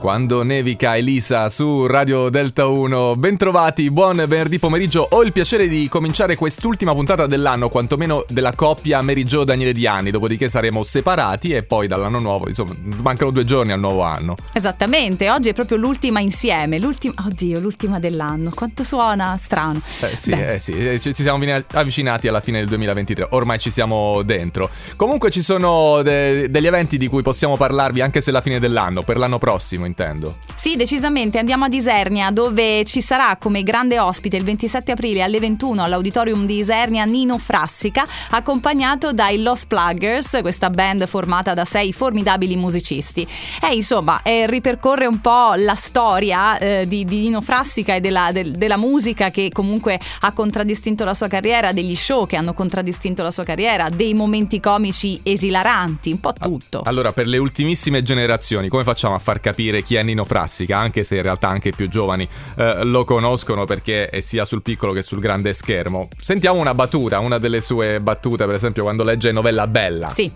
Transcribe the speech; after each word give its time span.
Quando 0.00 0.42
nevica 0.42 0.96
Elisa 0.96 1.50
su 1.50 1.86
Radio 1.86 2.30
Delta 2.30 2.66
1. 2.66 3.16
Bentrovati, 3.16 3.90
buon 3.90 4.16
venerdì 4.26 4.58
pomeriggio. 4.58 5.06
Ho 5.10 5.22
il 5.22 5.30
piacere 5.30 5.68
di 5.68 5.88
cominciare 5.90 6.36
quest'ultima 6.36 6.94
puntata 6.94 7.26
dell'anno, 7.26 7.68
quantomeno 7.68 8.24
della 8.26 8.54
coppia 8.54 9.02
Mary 9.02 9.24
Jo 9.24 9.44
Daniele 9.44 9.74
Diani. 9.74 10.10
Dopodiché 10.10 10.48
saremo 10.48 10.82
separati 10.84 11.50
e 11.52 11.64
poi 11.64 11.86
dall'anno 11.86 12.18
nuovo, 12.18 12.48
insomma, 12.48 12.74
mancano 13.02 13.30
due 13.30 13.44
giorni 13.44 13.72
al 13.72 13.78
nuovo 13.78 14.00
anno. 14.00 14.36
Esattamente, 14.54 15.28
oggi 15.28 15.50
è 15.50 15.52
proprio 15.52 15.76
l'ultima 15.76 16.20
insieme. 16.20 16.78
L'ultima, 16.78 17.12
oddio, 17.26 17.60
l'ultima 17.60 17.98
dell'anno. 17.98 18.52
Quanto 18.54 18.84
suona 18.84 19.36
strano. 19.36 19.82
Eh 20.00 20.16
sì, 20.16 20.30
eh 20.30 20.58
sì, 20.58 20.72
eh, 20.72 20.98
ci 20.98 21.12
siamo 21.12 21.44
avvicinati 21.72 22.26
alla 22.26 22.40
fine 22.40 22.60
del 22.60 22.68
2023. 22.68 23.26
Ormai 23.32 23.58
ci 23.58 23.70
siamo 23.70 24.22
dentro. 24.22 24.70
Comunque 24.96 25.30
ci 25.30 25.42
sono 25.42 26.00
de- 26.00 26.50
degli 26.50 26.66
eventi 26.66 26.96
di 26.96 27.06
cui 27.06 27.20
possiamo 27.20 27.58
parlarvi 27.58 28.00
anche 28.00 28.22
se 28.22 28.30
è 28.30 28.32
la 28.32 28.40
fine 28.40 28.58
dell'anno, 28.58 29.02
per 29.02 29.18
l'anno 29.18 29.36
prossimo 29.36 29.88
intendo. 29.90 30.36
Sì, 30.54 30.76
decisamente. 30.76 31.38
Andiamo 31.38 31.64
ad 31.64 31.72
Isernia 31.72 32.30
dove 32.30 32.84
ci 32.84 33.00
sarà 33.00 33.36
come 33.38 33.62
grande 33.62 33.98
ospite 33.98 34.36
il 34.36 34.44
27 34.44 34.92
aprile 34.92 35.22
alle 35.22 35.38
21 35.38 35.82
all'auditorium 35.82 36.46
di 36.46 36.58
Isernia 36.58 37.04
Nino 37.04 37.38
Frassica, 37.38 38.06
accompagnato 38.30 39.12
dai 39.12 39.42
Lost 39.42 39.66
Pluggers, 39.66 40.38
questa 40.42 40.70
band 40.70 41.06
formata 41.06 41.54
da 41.54 41.64
sei 41.64 41.92
formidabili 41.92 42.56
musicisti. 42.56 43.26
E 43.62 43.74
insomma, 43.74 44.22
eh, 44.22 44.46
ripercorre 44.46 45.06
un 45.06 45.20
po' 45.20 45.54
la 45.56 45.74
storia 45.74 46.58
eh, 46.58 46.84
di, 46.86 47.04
di, 47.04 47.20
Nino 47.20 47.40
Frassica 47.40 47.94
e 47.94 48.00
della, 48.00 48.30
del, 48.32 48.52
della 48.52 48.76
musica 48.76 49.30
che 49.30 49.50
comunque 49.52 49.98
ha 50.20 50.32
contraddistinto 50.32 51.04
la 51.04 51.14
sua 51.14 51.28
carriera, 51.28 51.72
degli 51.72 51.96
show 51.96 52.26
che 52.26 52.36
hanno 52.36 52.52
contraddistinto 52.52 53.22
la 53.22 53.30
sua 53.30 53.44
carriera, 53.44 53.88
dei 53.88 54.14
momenti 54.14 54.60
comici 54.60 55.18
esilaranti, 55.22 56.10
un 56.12 56.20
po' 56.20 56.32
tutto. 56.32 56.82
Allora, 56.84 57.12
per 57.12 57.26
le 57.26 57.38
ultimissime 57.38 58.02
generazioni, 58.02 58.68
come 58.68 58.84
facciamo 58.84 59.14
a 59.14 59.18
far 59.18 59.40
capire 59.40 59.79
chi 59.82 59.96
è 59.96 60.02
Nino 60.02 60.24
Frassica, 60.24 60.78
anche 60.78 61.04
se 61.04 61.16
in 61.16 61.22
realtà 61.22 61.48
anche 61.48 61.68
i 61.68 61.74
più 61.74 61.88
giovani 61.88 62.28
eh, 62.56 62.84
lo 62.84 63.04
conoscono 63.04 63.64
perché 63.64 64.06
è 64.06 64.20
sia 64.20 64.44
sul 64.44 64.62
piccolo 64.62 64.92
che 64.92 65.02
sul 65.02 65.20
grande 65.20 65.52
schermo. 65.52 66.08
Sentiamo 66.18 66.58
una 66.58 66.74
battuta, 66.74 67.18
una 67.18 67.38
delle 67.38 67.60
sue 67.60 68.00
battute, 68.00 68.46
per 68.46 68.54
esempio 68.54 68.82
quando 68.82 69.02
legge 69.02 69.32
Novella 69.32 69.66
Bella. 69.66 70.10
Sì. 70.10 70.30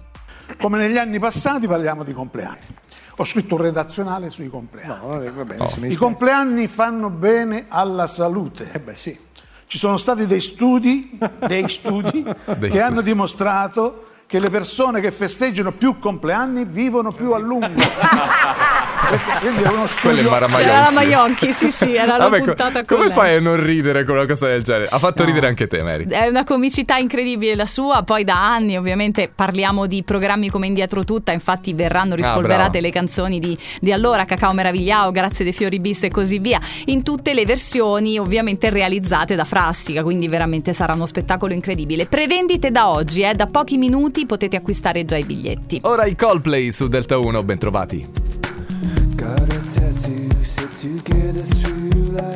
Come 0.58 0.78
negli 0.78 0.98
anni 0.98 1.18
passati 1.18 1.66
parliamo 1.66 2.04
di 2.04 2.12
compleanni. 2.12 2.82
Ho 3.16 3.24
scritto 3.24 3.54
un 3.54 3.62
redazionale 3.62 4.30
sui 4.30 4.48
compleanni. 4.48 5.06
No, 5.06 5.32
va 5.32 5.44
bene, 5.44 5.62
oh. 5.62 5.86
I 5.86 5.94
compleanni 5.94 6.66
fanno 6.66 7.10
bene 7.10 7.66
alla 7.68 8.06
salute. 8.06 8.68
Eh 8.72 8.80
beh, 8.80 8.96
sì. 8.96 9.18
Ci 9.66 9.78
sono 9.78 9.96
stati 9.96 10.26
dei 10.26 10.40
studi, 10.40 11.18
dei 11.46 11.68
studi 11.68 12.22
che 12.22 12.36
studi. 12.46 12.78
hanno 12.78 13.00
dimostrato 13.00 14.04
che 14.26 14.38
le 14.38 14.50
persone 14.50 15.00
che 15.00 15.12
festeggiano 15.12 15.72
più 15.72 15.98
compleanni 15.98 16.64
vivono 16.64 17.12
più 17.12 17.32
a 17.32 17.38
lungo. 17.38 17.66
Quindi 19.40 19.62
è 19.62 19.68
uno 19.68 19.86
studio. 19.86 20.30
C'era 20.30 20.80
la 20.80 20.90
Maionchi, 20.90 21.52
sì, 21.52 21.70
sì, 21.70 21.94
era 21.94 22.16
la 22.16 22.28
Vabbè, 22.28 22.42
puntata 22.42 22.80
co- 22.84 22.94
Come 22.94 23.06
lei. 23.08 23.14
fai 23.14 23.36
a 23.36 23.40
non 23.40 23.62
ridere 23.62 24.04
con 24.04 24.16
una 24.16 24.26
cosa 24.26 24.46
del 24.46 24.62
genere? 24.62 24.88
Ha 24.90 24.98
fatto 24.98 25.22
no. 25.22 25.28
ridere 25.28 25.46
anche 25.46 25.66
te, 25.66 25.82
Mary. 25.82 26.06
È 26.06 26.26
una 26.26 26.44
comicità 26.44 26.96
incredibile 26.96 27.54
la 27.54 27.66
sua. 27.66 28.02
Poi 28.02 28.24
da 28.24 28.52
anni, 28.52 28.76
ovviamente, 28.76 29.30
parliamo 29.32 29.86
di 29.86 30.02
programmi 30.02 30.48
come 30.50 30.66
Indietro 30.66 31.04
Tutta. 31.04 31.32
Infatti, 31.32 31.72
verranno 31.74 32.14
ah, 32.14 32.16
rispolverate 32.16 32.78
ah, 32.78 32.80
le 32.80 32.90
canzoni 32.90 33.38
di, 33.38 33.56
di 33.80 33.92
allora, 33.92 34.24
Cacao 34.24 34.52
Meravigliao, 34.52 35.10
Grazie 35.10 35.44
dei 35.44 35.52
Fiori 35.52 35.80
Bis 35.80 36.04
e 36.04 36.10
così 36.10 36.38
via. 36.38 36.60
In 36.86 37.02
tutte 37.02 37.34
le 37.34 37.44
versioni, 37.44 38.18
ovviamente, 38.18 38.70
realizzate 38.70 39.34
da 39.34 39.44
Frassica. 39.44 40.02
Quindi, 40.02 40.28
veramente 40.28 40.72
sarà 40.72 40.94
uno 40.94 41.06
spettacolo 41.06 41.52
incredibile. 41.52 42.06
Prevendite 42.06 42.70
da 42.70 42.88
oggi, 42.88 43.22
eh, 43.22 43.34
da 43.34 43.46
pochi 43.46 43.76
minuti 43.76 44.26
potete 44.26 44.56
acquistare 44.56 45.04
già 45.04 45.16
i 45.16 45.24
biglietti. 45.24 45.80
Ora 45.82 46.06
i 46.06 46.16
Coldplay 46.16 46.72
su 46.72 46.88
Delta 46.88 47.18
1, 47.18 47.42
bentrovati. 47.42 48.43
Got 49.16 49.40
a 49.42 49.60
tattoo, 49.74 50.28
sit 50.44 50.70
together 50.72 51.42
through 51.42 51.90
life. 52.12 52.33